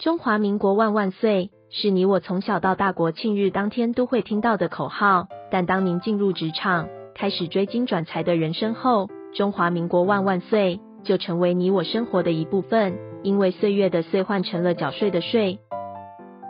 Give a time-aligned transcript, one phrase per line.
[0.00, 5.28] 中华民国万万岁，是你我从小到大国庆日当天都会听到的口号。
[5.50, 12.94] 但当您进入职场，开始追金转财的人生后，中华民国万万岁就成为你我生活的一部分。
[13.22, 15.58] 因为岁月的岁换成了缴税的税，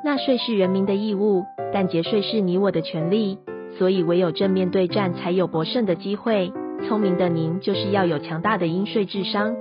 [0.05, 1.43] 纳税是人民的义务，
[1.73, 3.41] 但节税是你我的权利。
[3.81, 6.53] 所以唯有正面对战，才有博胜的机会。
[6.87, 9.57] 聪明的您，就是要有强大的应税智商。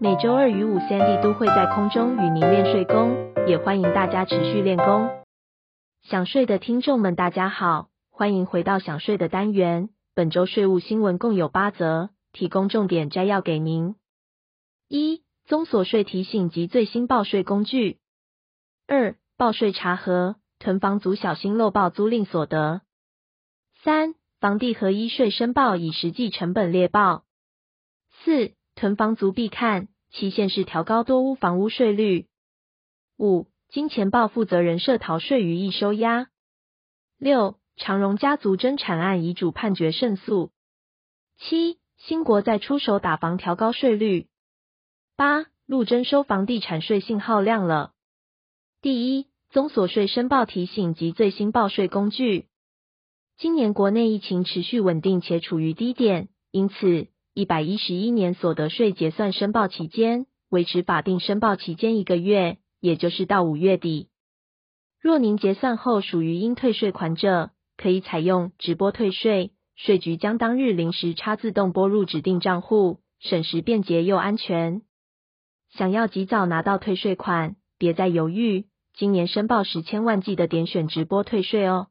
[0.00, 5.10] 每周二与五，Sandy 都会在空中与您练睡功，也欢迎大家持续练功。
[6.02, 9.88] 想睡的听众们，大家好，欢迎回到想睡的单元。
[10.14, 13.96] 本周税务新闻共有八则，提供重点摘要给您：
[14.86, 17.96] 一、综所税提醒及最新报税工具；
[18.86, 22.82] 二、报税查核，囤房族小心漏报租赁所得；
[23.82, 27.24] 三、房地合一税申报以实际成本列报；
[28.22, 32.28] 四、囤房族必看，期限是调高多屋房屋税率。
[33.18, 36.28] 五、金钱豹负责人涉逃税余易收押。
[37.18, 40.52] 六、长荣家族争产案遗嘱判决胜诉。
[41.38, 44.28] 七、新国再出手打房调高税率。
[45.16, 47.94] 八、陆征收房地产税信号亮了。
[48.80, 52.46] 第一，综所税申报提醒及最新报税工具。
[53.36, 57.08] 今年国内疫情持续稳定且处于低点，因此。
[57.38, 64.08] 一百一十一年所得税结算申报期间维持法定申报期间一个月，也就是到五月底。
[65.00, 74.82] 若您结算后属于应退税款者，可以采用直播退税，税局将当日零时差自动拨入指定账户，省时便捷又安全。
[75.70, 81.86] 想要及早拿到退税款，别再犹豫，今年申报时千万记得点选直播退税哦。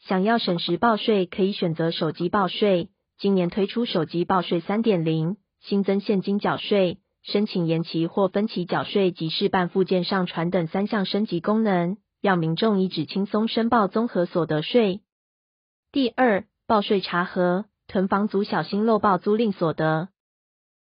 [0.00, 2.90] 想要省时报税，可以选择手机报税。
[3.18, 15.00] 今年推出手机报税三点零，新增现金缴税、申请延期或分期缴税及事办附件上传等三项升级功能，让民众一纸轻松申报综合所得税。
[15.90, 20.10] 第二，报税查核，囤房族小心漏报租赁所得。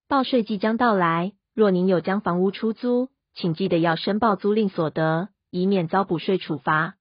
[0.09, 6.95] 报税即将到来，若您有将房屋出租，请记得要申报租赁所得，以免遭补税处罚。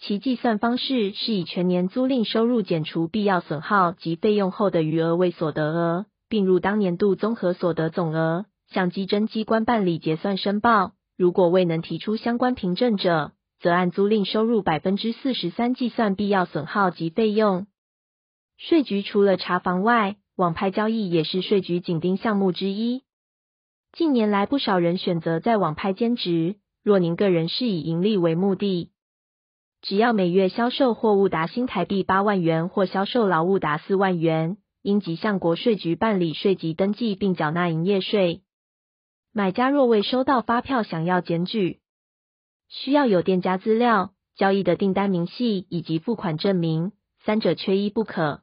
[0.00, 10.92] 其计算方式是以全年租赁收入减除必要损耗及费用后的余额为所得额，并入当年度综合所得总额，向稽征机关办理结算申报。
[11.18, 17.66] 如果未能提出相关凭证者，则按租赁收入百分之四十三计算必要损耗及费用。
[18.56, 23.02] 税局除了查房外，网拍交易也是税局紧盯项目之一。
[23.92, 26.56] 近年来，不少人选择在网拍兼职。
[26.82, 28.92] 若您个人是以盈利为目的，
[29.82, 38.42] 只要每月销售货物达新台币八万元或销售劳务达四万元，应即向国税局办理税籍登记并缴纳营业税。
[39.32, 41.80] 买家若未收到发票，想要检举，
[42.68, 46.92] 需要有店家资料、交易的订单明细以及付款证明，
[47.24, 48.42] 三者缺一不可。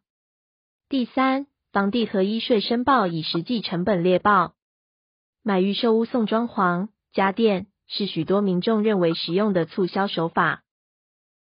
[0.89, 4.55] 第三，房地合一税申报以实际成本列报。
[5.43, 10.63] 买预售屋送装潢、家电，是许多民众认为实用的促销手法。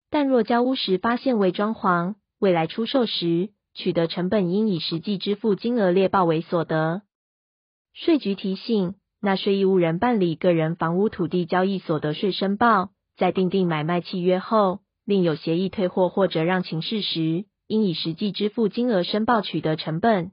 [0.09, 7.01] 但若交屋时发现未装潢，未来出售时取得成本应以实际支付金额列报为所得。
[7.93, 20.31] 税局提醒，纳税义务人办理个人房屋土地交易所得税申报，在订定买卖契约后，另有协议退货或者让情事时，应以实际支付金额申报取得成本。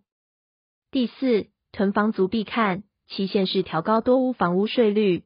[0.91, 5.25] 第四，囤房族必看，期限是调高多屋房屋税率，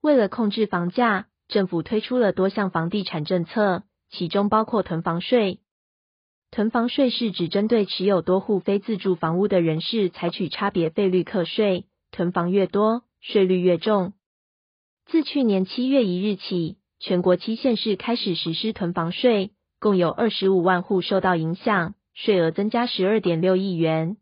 [0.00, 1.26] 为了控制房价。
[1.50, 5.60] 政府推出了多项房地产政策，其中包括囤房税。
[6.52, 14.14] 囤房税是指针对持有多户非自住房屋的人士，采取差别费率课税，囤房越多，税率越重。
[15.06, 19.50] 自去年七月一日起，全国七县市开始实施囤房税，
[19.80, 24.16] 共有二十五万户受到影响，税额增加十二点六亿元。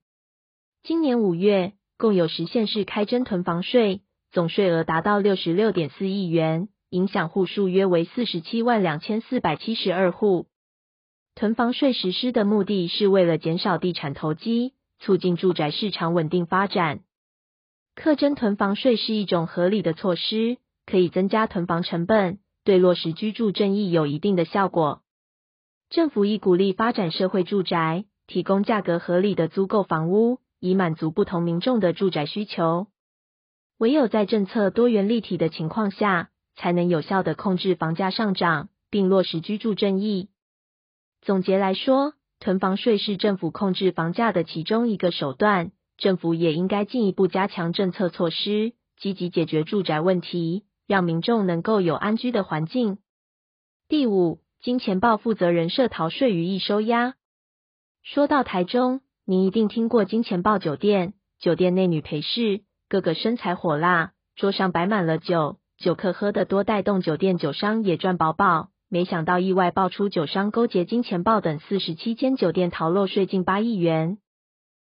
[0.83, 4.01] 今年五月，共有十县市开征囤房税，
[4.31, 6.69] 总税额达到六十六点四亿元。
[6.91, 10.47] 影响户数约为四十七万两千四百七十二户。
[11.35, 17.01] 囤房税实施的目的是为了减少地产投机，促进住宅市场稳定发展。
[17.95, 25.03] 课征囤房税是一种合理的措施，可以增加囤房成本，对落实居住正义有一定的效果。
[25.91, 32.87] 政府亦鼓励发展社会住宅，提供价格合理的租购房屋，以满足不同民众的住宅需求。
[33.79, 40.29] 唯有在政策多元立体的情况下，才能有效地控制房价上涨，并落实居住正义。
[41.23, 52.99] 总结来说，囤房税是政府控制房价的其中一个手段，政府也应该进一步加强政策措施，积极解决住宅问题，让民众能够有安居的环境。
[53.89, 57.15] 第五，金钱豹负责人涉逃税余易收押。
[58.03, 68.71] 说到台中，您一定听过金钱豹酒店，酒店内女陪侍，个个身材火辣，桌上摆满了酒，酒客喝得多，带动酒店酒商也赚饱饱。
[68.91, 74.19] 没想到意外爆出酒商勾结金钱豹等四十七间酒店逃漏税近八亿元。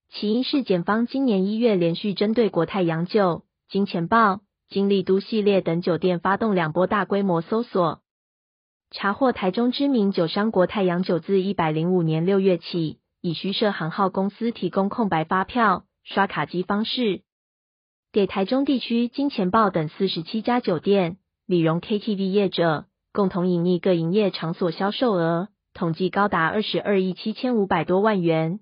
[0.08, 8.00] 起因是检方今年一月连续针对国泰洋酒、金钱豹、金丽都系列等酒店发动两波大规模搜索。
[8.90, 17.22] 查获台中知名酒商国泰洋酒自一百零五年六月起，以虚设行号公司提供空白发票、刷卡机方式，
[18.12, 28.58] 给台中地区金钱豹等四十七家酒店、理容 KTV 业者共同隐匿各营业场所销售额，统计高达二十二亿七千五百多万元。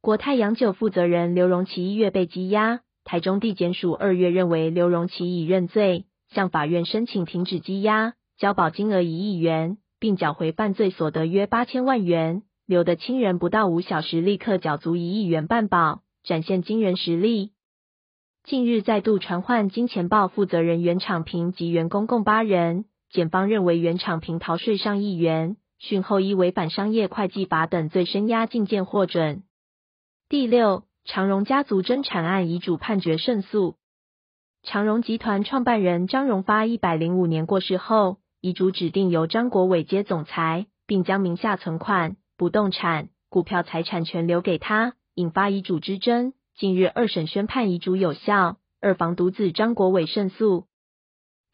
[0.00, 8.14] 国泰洋酒负责人刘荣奇一月被羁押，台中地检署二月认为刘荣奇已认罪，向法院申请停止羁押。
[8.36, 12.42] 交保金额一亿元，并缴回犯罪所得约八千万元。
[12.66, 17.52] 刘的亲人不到五小时立刻缴足一亿元半保，展现惊人实力。
[18.46, 29.42] 近日再度传唤金钱豹负责人袁敞平及员工共八人，检方认为袁敞平逃税上亿元，讯后依违反商业会计法等罪声押禁见获准。
[30.28, 33.74] 第六，长荣家族争产案遗嘱判决胜诉。
[34.62, 38.18] 长荣集团创办人张荣发一百零五年过世后。
[38.40, 46.32] 遗嘱指定由张国伟接总裁，并将名下存款、不动产、股票财产权留给他，引发遗嘱之争。
[46.58, 50.64] 近日二审宣判遗嘱有效，二房独子张国伟胜诉。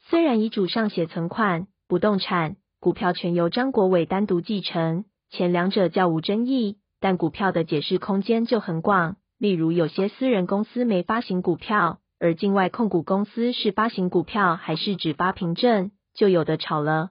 [0.09, 9.17] 虽然遗嘱上写存款、不动产、股票全由张国伟单独继承，前两者较无争议，但股票的解释空间就很广。
[9.39, 15.91] 例如，有些私人公司没发行股票，而境外控股公司是发行股票还是只发凭证？
[16.15, 17.11] 就有的吵了。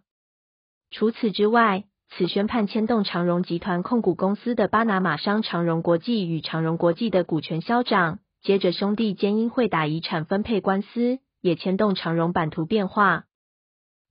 [0.92, 1.84] 除此之外，
[2.18, 13.24] 此宣判牵动长荣集团控股公司的巴拿马商长荣国际与长荣国际的股权消长，接着兄弟间因会打遗产分配官司，也牵动长荣版图变化。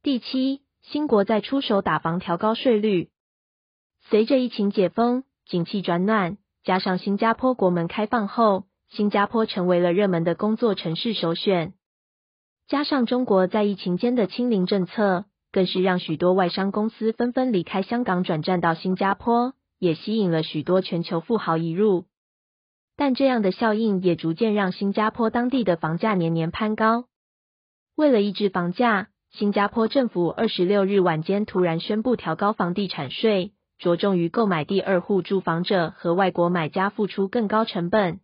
[0.03, 3.11] 第七，新国再出手打房调高税率。
[4.09, 11.75] 随着疫情解封，景气转暖，加上新加坡国门开放后，新加坡成为了热门的工作城市首选。
[12.67, 22.05] 加上中国在疫情间的清零政策，更是让许多外商公司纷纷离开香港转战到新加坡，也吸引了许多全球富豪移入。
[22.97, 27.07] 但这样的效应也逐渐让新加坡当地的房价年年攀高。
[27.97, 38.21] 为了抑制房价，新加坡政府二十六日晚间突然宣布调高房地产税，着重于购买第二户住房者和外国买家付出更高成本。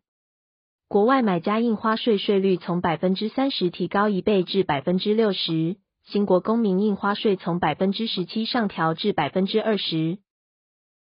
[0.89, 5.77] 国外买家印花税税率从百分之三十提高一倍至百分之六十，
[6.07, 10.19] 新国公民印花税从百分之十七上调至百分之二十。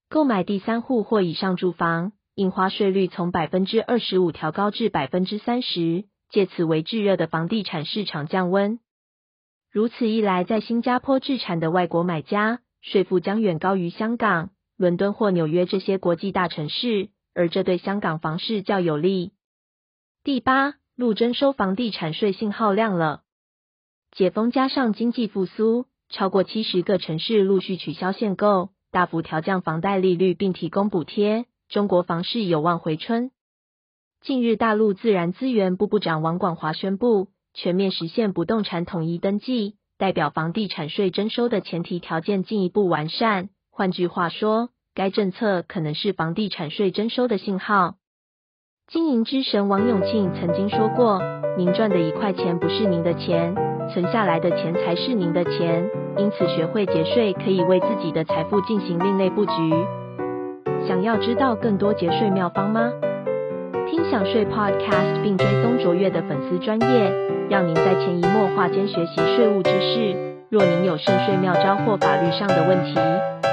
[0.09, 8.79] 购买第三户或以上住房，印花税率从百分之二十五调高至百分之三十，借此为炙热的房地产市场降温。
[9.71, 19.33] 如此一来，在新加坡置产的外国买家税负将远高于香港、伦敦或纽约这些国际大城市，而这对香港房市较有利。
[20.23, 23.21] 第八，陆征收房地产税信号亮了。
[24.15, 33.31] 解封加上经济复苏，超过七十个城市陆续取消限购，大幅调降房贷利率，并提供补贴，中国房市有望回春。
[34.21, 43.49] 近日，大陆自然资源部部长王广华宣布，全面实现不动产统一登记，代表房地产税征收的前提条件进一步完善。
[43.69, 47.95] 换句话说，该政策可能是房地产税征收的信号。
[48.87, 51.21] 经营之神王永庆曾经说过
[51.59, 53.53] ：“您赚的一块钱不是您的钱，
[53.93, 55.89] 存下来的钱才是您的钱。
[56.17, 59.51] 因此，学会节税可以为自己的财富进行另类布局。
[60.87, 62.91] 想要知道更多节税妙方吗？
[63.89, 67.11] 听享税 Podcast 并追踪卓越的粉丝专业，
[67.49, 70.35] 让您在潜移默化间学习税务知识。
[70.49, 72.95] 若您有省税妙招或法律上的问题，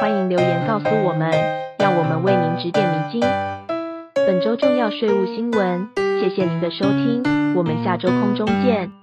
[0.01, 1.31] 欢迎留言告诉我们，
[1.79, 3.23] 让我们为您指点迷津。”
[4.15, 5.89] 本周重要税务新闻，
[6.21, 7.23] 谢谢您的收听，
[7.57, 9.02] 我们下周空中见。